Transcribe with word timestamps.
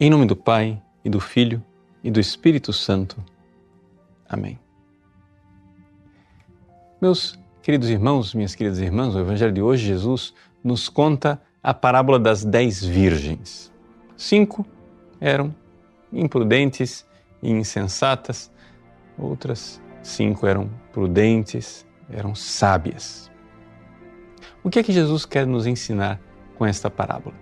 Em 0.00 0.08
nome 0.10 0.26
do 0.26 0.36
Pai, 0.36 0.80
e 1.04 1.10
do 1.10 1.18
Filho, 1.18 1.60
e 2.04 2.10
do 2.10 2.20
Espírito 2.20 2.72
Santo. 2.72 3.16
Amém. 4.28 4.58
Meus 7.00 7.38
queridos 7.62 7.90
irmãos, 7.90 8.32
minhas 8.32 8.54
queridas 8.54 8.78
irmãs, 8.78 9.14
o 9.14 9.18
Evangelho 9.18 9.52
de 9.52 9.60
hoje, 9.60 9.86
Jesus 9.86 10.32
nos 10.62 10.88
conta 10.88 11.42
a 11.62 11.74
parábola 11.74 12.18
das 12.18 12.44
dez 12.44 12.84
virgens. 12.84 13.72
Cinco 14.16 14.64
eram 15.20 15.54
imprudentes 16.12 17.04
e 17.42 17.50
insensatas, 17.50 18.52
outras 19.18 19.82
cinco 20.02 20.46
eram 20.46 20.70
prudentes, 20.92 21.86
eram 22.08 22.34
sábias. 22.34 23.30
O 24.62 24.70
que 24.70 24.78
é 24.78 24.82
que 24.82 24.92
Jesus 24.92 25.24
quer 25.24 25.46
nos 25.46 25.66
ensinar 25.66 26.20
com 26.56 26.66
esta 26.66 26.90
parábola? 26.90 27.34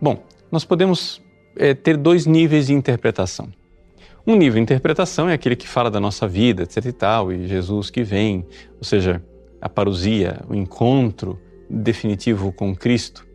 Bom, 0.00 0.22
nós 0.50 0.64
podemos 0.64 1.22
é, 1.56 1.74
ter 1.74 1.96
dois 1.96 2.26
níveis 2.26 2.66
de 2.66 2.72
interpretação. 2.72 3.48
Um 4.26 4.36
nível 4.36 4.54
de 4.54 4.62
interpretação 4.62 5.28
é 5.28 5.34
aquele 5.34 5.56
que 5.56 5.68
fala 5.68 5.90
da 5.90 6.00
nossa 6.00 6.26
vida, 6.26 6.62
etc 6.62 6.84
e 6.86 6.92
tal, 6.92 7.32
e 7.32 7.46
Jesus 7.46 7.90
que 7.90 8.02
vem, 8.02 8.44
ou 8.76 8.84
seja, 8.84 9.22
a 9.60 9.68
parousia, 9.68 10.40
o 10.48 10.54
encontro 10.54 11.40
definitivo 11.68 12.52
com 12.52 12.74
Cristo. 12.74 13.26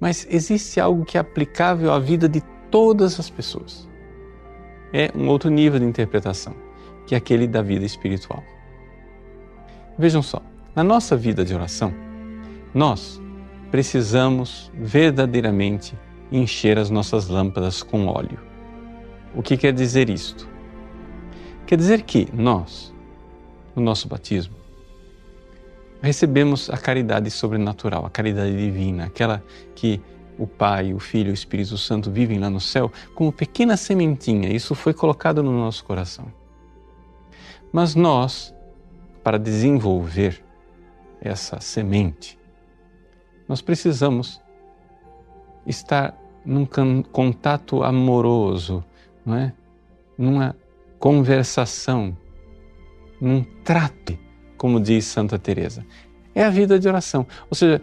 Mas 0.00 0.26
existe 0.30 0.80
algo 0.80 1.04
que 1.04 1.16
é 1.16 1.20
aplicável 1.20 1.92
à 1.92 1.98
vida 1.98 2.28
de 2.28 2.40
todas 2.70 3.18
as 3.18 3.30
pessoas. 3.30 3.88
É 4.92 5.10
um 5.14 5.28
outro 5.28 5.50
nível 5.50 5.78
de 5.78 5.86
interpretação, 5.86 6.54
que 7.06 7.14
é 7.14 7.18
aquele 7.18 7.46
da 7.46 7.62
vida 7.62 7.84
espiritual. 7.84 8.42
Vejam 9.98 10.22
só, 10.22 10.42
na 10.74 10.84
nossa 10.84 11.16
vida 11.16 11.44
de 11.44 11.54
oração, 11.54 11.92
nós 12.76 13.18
precisamos 13.70 14.70
verdadeiramente 14.74 15.98
encher 16.30 16.78
as 16.78 16.90
nossas 16.90 17.26
lâmpadas 17.26 17.82
com 17.82 18.06
óleo. 18.06 18.38
O 19.34 19.42
que 19.42 19.56
quer 19.56 19.72
dizer 19.72 20.10
isto? 20.10 20.46
Quer 21.66 21.78
dizer 21.78 22.02
que 22.02 22.28
nós, 22.34 22.94
no 23.74 23.82
nosso 23.82 24.06
batismo, 24.06 24.54
recebemos 26.02 26.68
a 26.68 26.76
caridade 26.76 27.30
sobrenatural, 27.30 28.04
a 28.04 28.10
caridade 28.10 28.54
divina, 28.54 29.06
aquela 29.06 29.42
que 29.74 29.98
o 30.38 30.46
Pai, 30.46 30.92
o 30.92 30.98
Filho 30.98 31.28
e 31.28 31.30
o 31.30 31.34
Espírito 31.34 31.78
Santo 31.78 32.10
vivem 32.10 32.38
lá 32.38 32.50
no 32.50 32.60
céu 32.60 32.92
como 33.14 33.32
pequena 33.32 33.78
sementinha. 33.78 34.54
Isso 34.54 34.74
foi 34.74 34.92
colocado 34.92 35.42
no 35.42 35.50
nosso 35.50 35.82
coração. 35.82 36.26
Mas 37.72 37.94
nós, 37.94 38.54
para 39.24 39.38
desenvolver 39.38 40.44
essa 41.22 41.58
semente, 41.58 42.38
nós 43.48 43.60
precisamos 43.60 44.40
estar 45.66 46.16
num 46.44 46.66
contato 47.02 47.82
amoroso 47.82 48.84
não 49.24 49.34
é? 49.34 49.52
numa 50.16 50.56
conversação, 50.98 52.16
num 53.20 53.42
trato, 53.64 54.16
como 54.56 54.80
diz 54.80 55.04
Santa 55.04 55.38
Teresa. 55.38 55.84
É 56.34 56.44
a 56.44 56.50
vida 56.50 56.78
de 56.78 56.88
oração. 56.88 57.26
Ou 57.50 57.54
seja, 57.54 57.82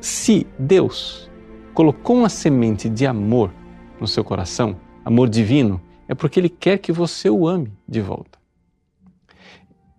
se 0.00 0.46
Deus 0.58 1.30
colocou 1.74 2.16
uma 2.16 2.28
semente 2.28 2.88
de 2.88 3.06
amor 3.06 3.52
no 4.00 4.06
seu 4.06 4.22
coração, 4.22 4.76
amor 5.04 5.28
divino, 5.28 5.80
é 6.08 6.14
porque 6.14 6.38
Ele 6.38 6.48
quer 6.48 6.78
que 6.78 6.92
você 6.92 7.28
o 7.28 7.48
ame 7.48 7.72
de 7.88 8.00
volta. 8.00 8.38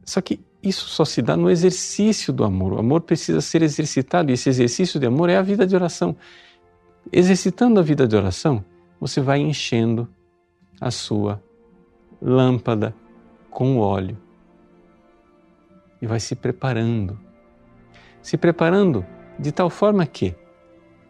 Só 0.03 0.21
que 0.21 0.39
isso 0.65 0.87
só 0.89 1.05
se 1.05 1.21
dá 1.21 1.37
no 1.37 1.49
exercício 1.49 2.33
do 2.33 2.43
amor. 2.43 2.73
O 2.73 2.79
amor 2.79 3.01
precisa 3.01 3.41
ser 3.41 3.61
exercitado 3.61 4.31
e 4.31 4.33
esse 4.33 4.49
exercício 4.49 4.99
de 4.99 5.05
amor 5.05 5.29
é 5.29 5.37
a 5.37 5.41
vida 5.41 5.65
de 5.65 5.75
oração. 5.75 6.15
Exercitando 7.11 7.79
a 7.79 7.83
vida 7.83 8.07
de 8.07 8.15
oração, 8.15 8.63
você 8.99 9.21
vai 9.21 9.39
enchendo 9.39 10.07
a 10.79 10.89
sua 10.91 11.41
lâmpada 12.21 12.95
com 13.49 13.77
óleo 13.77 14.17
e 16.01 16.07
vai 16.07 16.19
se 16.19 16.35
preparando. 16.35 17.19
Se 18.21 18.37
preparando 18.37 19.05
de 19.37 19.51
tal 19.51 19.69
forma 19.69 20.05
que 20.05 20.35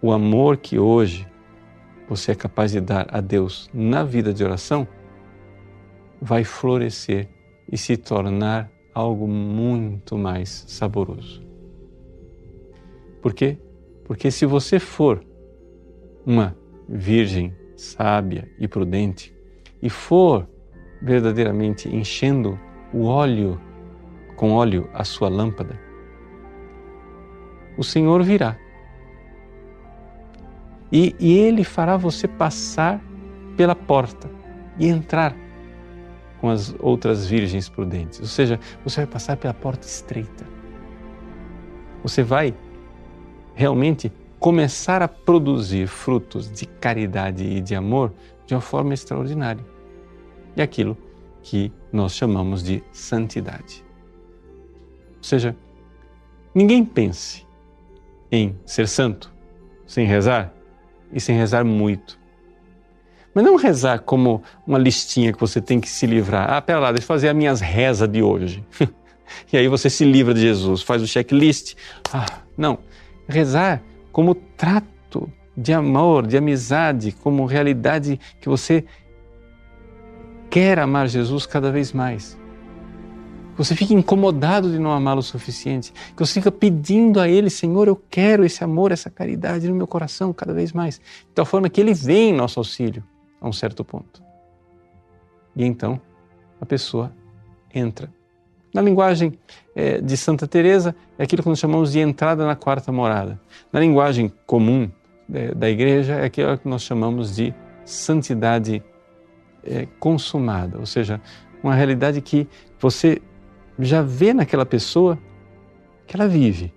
o 0.01 0.11
amor 0.11 0.57
que 0.57 0.77
hoje 0.77 1.27
você 2.07 2.33
é 2.33 2.35
capaz 2.35 2.71
de 2.71 2.81
dar 2.81 3.07
a 3.09 3.21
Deus 3.21 3.69
na 3.73 4.03
vida 4.03 4.33
de 4.33 4.43
oração 4.43 4.87
vai 6.21 6.43
florescer 6.43 7.27
e 7.71 7.77
se 7.77 7.97
tornar 7.97 8.69
algo 8.95 9.27
muito 9.27 10.17
mais 10.17 10.63
saboroso. 10.69 11.43
Por 13.21 13.33
quê? 13.33 13.57
Porque 14.05 14.31
se 14.31 14.45
você 14.45 14.79
for 14.79 15.21
uma 16.25 16.57
virgem 16.87 17.53
sábia 17.75 18.49
e 18.57 18.67
prudente, 18.67 19.35
e 19.81 19.89
for 19.89 20.47
verdadeiramente 21.01 21.93
enchendo 21.93 22.57
o 22.93 23.03
óleo 23.03 23.59
com 24.37 24.53
óleo 24.53 24.89
a 24.93 25.03
sua 25.03 25.27
lâmpada, 25.27 25.77
o 27.77 27.83
Senhor 27.83 28.23
virá. 28.23 28.57
E, 30.91 31.13
e 31.19 31.37
Ele 31.37 31.63
fará 31.65 31.97
você 31.97 32.27
passar 32.27 33.03
pela 33.57 33.75
porta 33.75 34.29
e 34.79 34.87
entrar 34.87 35.35
com 36.39 36.49
as 36.49 36.75
outras 36.79 37.27
virgens 37.27 37.69
prudentes. 37.69 38.19
Ou 38.19 38.27
seja, 38.27 38.59
você 38.83 39.01
vai 39.01 39.07
passar 39.07 39.37
pela 39.37 39.53
porta 39.53 39.87
estreita. 39.87 40.45
Você 42.03 42.21
vai 42.23 42.53
realmente 43.53 44.11
começar 44.39 45.01
a 45.01 45.07
produzir 45.07 45.87
frutos 45.87 46.51
de 46.51 46.65
caridade 46.65 47.43
e 47.43 47.61
de 47.61 47.73
amor 47.73 48.13
de 48.45 48.53
uma 48.53 48.61
forma 48.61 48.93
extraordinária. 48.93 49.65
E 50.55 50.61
aquilo 50.61 50.97
que 51.41 51.71
nós 51.91 52.13
chamamos 52.13 52.63
de 52.63 52.83
santidade. 52.91 53.83
Ou 55.17 55.23
seja, 55.23 55.55
ninguém 56.53 56.85
pense 56.85 57.45
em 58.31 58.55
ser 58.65 58.87
santo 58.87 59.33
sem 59.85 60.05
rezar 60.05 60.53
e 61.11 61.19
sem 61.19 61.37
rezar 61.37 61.63
muito. 61.63 62.19
Mas 63.35 63.43
não 63.43 63.57
rezar 63.57 63.99
como 63.99 64.41
uma 64.65 64.77
listinha 64.77 65.33
que 65.33 65.39
você 65.39 65.59
tem 65.59 65.81
que 65.81 65.89
se 65.89 66.07
livrar. 66.07 66.53
Ah, 66.53 66.61
pera 66.61 66.79
lá, 66.79 66.91
deixa 66.93 67.03
eu 67.03 67.07
fazer 67.07 67.27
as 67.27 67.35
minhas 67.35 67.59
rezas 67.59 68.07
de 68.07 68.23
hoje. 68.23 68.63
e 69.51 69.57
aí 69.57 69.67
você 69.67 69.89
se 69.89 70.05
livra 70.05 70.33
de 70.33 70.39
Jesus, 70.39 70.81
faz 70.81 71.01
o 71.01 71.07
checklist. 71.07 71.75
Ah, 72.13 72.25
não. 72.57 72.79
Rezar 73.27 73.83
como 74.09 74.33
trato 74.33 75.29
de 75.55 75.73
amor, 75.73 76.25
de 76.25 76.37
amizade, 76.37 77.11
como 77.11 77.45
realidade 77.45 78.17
que 78.39 78.47
você 78.47 78.85
quer 80.49 80.79
amar 80.79 81.09
Jesus 81.09 81.45
cada 81.45 81.69
vez 81.69 81.91
mais. 81.91 82.37
Você 83.57 83.75
fica 83.75 83.93
incomodado 83.93 84.71
de 84.71 84.79
não 84.79 84.91
amá-lo 84.91 85.19
o 85.19 85.23
suficiente, 85.23 85.91
que 85.91 86.25
você 86.25 86.35
fica 86.35 86.51
pedindo 86.51 87.19
a 87.19 87.27
Ele, 87.27 87.49
Senhor, 87.49 87.89
eu 87.89 88.01
quero 88.09 88.45
esse 88.45 88.63
amor, 88.63 88.93
essa 88.93 89.09
caridade 89.09 89.67
no 89.67 89.75
meu 89.75 89.87
coração 89.87 90.31
cada 90.31 90.53
vez 90.53 90.71
mais, 90.71 90.99
de 90.99 91.33
tal 91.33 91.45
forma 91.45 91.69
que 91.69 91.81
Ele 91.81 91.93
vem 91.93 92.29
em 92.29 92.33
nosso 92.33 92.59
auxílio 92.59 93.03
a 93.45 93.49
um 93.49 93.53
certo 93.53 93.83
ponto. 93.83 94.23
E 95.55 95.63
então 95.63 96.01
a 96.59 96.65
pessoa 96.65 97.13
entra 97.73 98.09
na 98.73 98.81
linguagem 98.81 99.39
é, 99.73 100.01
de 100.01 100.17
Santa 100.17 100.45
Teresa, 100.45 100.93
é 101.17 101.23
aquilo 101.23 101.41
que 101.41 101.47
nós 101.47 101.59
chamamos 101.59 101.93
de 101.93 101.99
entrada 101.99 102.45
na 102.45 102.57
quarta 102.57 102.91
morada. 102.91 103.39
Na 103.71 103.79
linguagem 103.79 104.29
comum 104.45 104.91
é, 105.33 105.55
da 105.55 105.69
igreja, 105.69 106.15
é 106.15 106.25
aquilo 106.25 106.57
que 106.57 106.67
nós 106.67 106.81
chamamos 106.81 107.33
de 107.33 107.53
santidade 107.85 108.83
é, 109.63 109.87
consumada, 109.97 110.77
ou 110.77 110.85
seja, 110.85 111.21
uma 111.63 111.73
realidade 111.73 112.19
que 112.19 112.49
você 112.77 113.21
já 113.79 114.01
vê 114.01 114.33
naquela 114.33 114.65
pessoa 114.65 115.17
que 116.05 116.17
ela 116.17 116.27
vive, 116.27 116.73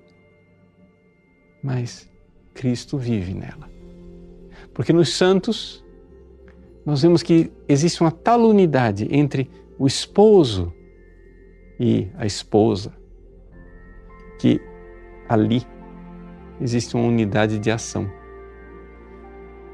mas 1.61 2.09
Cristo 2.55 2.97
vive 2.97 3.35
nela. 3.35 3.69
Porque 4.73 4.93
nos 4.93 5.15
santos, 5.15 5.85
nós 6.89 7.03
vemos 7.03 7.23
que 7.23 7.53
existe 7.69 8.01
uma 8.01 8.11
tal 8.11 8.41
unidade 8.41 9.07
entre 9.11 9.51
o 9.79 9.87
esposo 9.87 10.73
e 11.79 12.09
a 12.17 12.25
esposa, 12.25 12.95
que 14.39 14.59
ali 15.29 15.67
existe 16.59 16.97
uma 16.97 17.07
unidade 17.07 17.59
de 17.59 17.71
ação. 17.71 18.11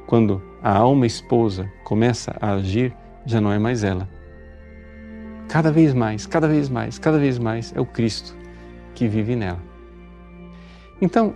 Quando 0.08 0.42
a 0.60 0.76
alma 0.76 1.06
esposa 1.06 1.70
começa 1.84 2.36
a 2.40 2.54
agir, 2.54 2.92
já 3.24 3.40
não 3.40 3.52
é 3.52 3.60
mais 3.60 3.84
ela. 3.84 4.08
Cada 5.48 5.70
vez 5.70 5.94
mais, 5.94 6.26
cada 6.26 6.48
vez 6.48 6.68
mais, 6.68 6.98
cada 6.98 7.16
vez 7.16 7.38
mais 7.38 7.72
é 7.76 7.80
o 7.80 7.86
Cristo 7.86 8.36
que 8.92 9.06
vive 9.06 9.36
nela. 9.36 9.62
Então, 11.00 11.32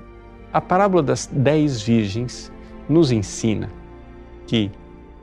a 0.52 0.60
parábola 0.60 1.04
das 1.04 1.26
dez 1.32 1.80
virgens 1.80 2.50
nos 2.88 3.12
ensina 3.12 3.70
que 4.44 4.72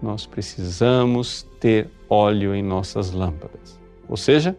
nós 0.02 0.26
precisamos 0.26 1.44
ter 1.60 1.90
óleo 2.10 2.54
em 2.54 2.62
nossas 2.62 3.12
lâmpadas, 3.12 3.80
ou 4.08 4.18
seja, 4.18 4.56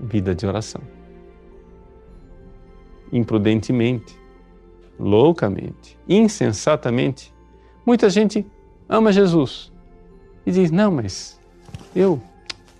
vida 0.00 0.34
de 0.34 0.46
oração. 0.46 0.82
imprudentemente, 3.12 4.18
loucamente, 4.98 5.98
insensatamente, 6.08 7.32
muita 7.84 8.10
gente 8.10 8.44
ama 8.88 9.12
Jesus 9.12 9.72
e 10.46 10.52
diz: 10.52 10.70
Não, 10.70 10.90
mas 10.90 11.40
eu 11.94 12.20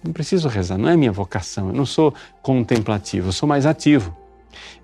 não 0.03 0.13
preciso 0.13 0.49
rezar, 0.49 0.79
não 0.79 0.89
é 0.89 0.97
minha 0.97 1.13
vocação, 1.13 1.69
eu 1.69 1.75
não 1.75 1.87
sou 1.87 2.15
contemplativo, 2.43 3.29
eu 3.29 3.33
sou 3.33 3.49
mais 3.49 3.67
ativo. 3.67 4.17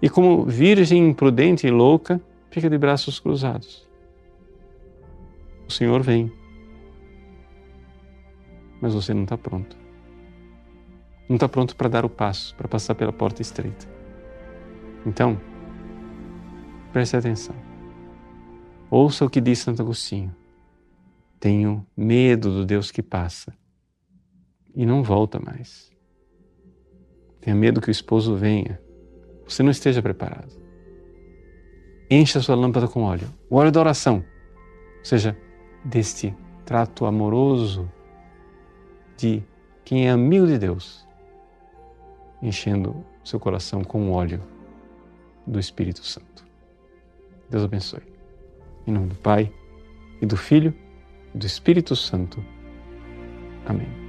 E 0.00 0.08
como 0.08 0.44
virgem 0.44 1.08
imprudente 1.08 1.66
e 1.66 1.70
louca, 1.70 2.20
fica 2.50 2.68
de 2.68 2.78
braços 2.78 3.18
cruzados. 3.18 3.83
O 5.66 5.72
Senhor 5.72 6.02
vem, 6.02 6.30
mas 8.80 8.92
você 8.92 9.14
não 9.14 9.22
está 9.22 9.38
pronto. 9.38 9.76
Não 11.28 11.36
está 11.36 11.48
pronto 11.48 11.74
para 11.74 11.88
dar 11.88 12.04
o 12.04 12.08
passo, 12.08 12.54
para 12.54 12.68
passar 12.68 12.94
pela 12.94 13.12
porta 13.12 13.40
estreita. 13.40 13.88
Então, 15.06 15.40
preste 16.92 17.16
atenção. 17.16 17.56
Ouça 18.90 19.24
o 19.24 19.30
que 19.30 19.40
diz 19.40 19.58
Santo 19.58 19.80
Agostinho. 19.80 20.34
Tenho 21.40 21.86
medo 21.96 22.50
do 22.50 22.64
Deus 22.66 22.90
que 22.90 23.02
passa 23.02 23.56
e 24.74 24.84
não 24.84 25.02
volta 25.02 25.40
mais. 25.40 25.90
Tenha 27.40 27.56
medo 27.56 27.80
que 27.80 27.88
o 27.88 27.90
esposo 27.90 28.36
venha. 28.36 28.80
Você 29.46 29.62
não 29.62 29.70
esteja 29.70 30.00
preparado. 30.00 30.52
Encha 32.10 32.40
sua 32.40 32.54
lâmpada 32.54 32.88
com 32.88 33.02
óleo. 33.02 33.28
O 33.50 33.56
óleo 33.56 33.72
da 33.72 33.80
oração. 33.80 34.24
Ou 34.98 35.04
seja, 35.04 35.36
deste 35.84 36.34
trato 36.64 37.04
amoroso 37.04 37.90
de 39.16 39.42
quem 39.84 40.08
é 40.08 40.10
amigo 40.10 40.46
de 40.46 40.58
Deus, 40.58 41.06
enchendo 42.42 43.04
seu 43.22 43.38
coração 43.38 43.84
com 43.84 44.10
o 44.10 44.12
óleo 44.12 44.42
do 45.46 45.58
Espírito 45.58 46.04
Santo. 46.04 46.44
Deus 47.50 47.64
abençoe. 47.64 48.02
Em 48.86 48.92
nome 48.92 49.08
do 49.08 49.14
Pai, 49.16 49.52
e 50.20 50.26
do 50.26 50.36
Filho, 50.36 50.74
e 51.34 51.38
do 51.38 51.46
Espírito 51.46 51.94
Santo. 51.94 52.44
Amém. 53.66 54.03